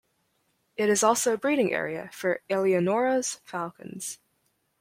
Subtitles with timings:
[0.77, 4.17] It is also a breeding area for Eleonora's falcons.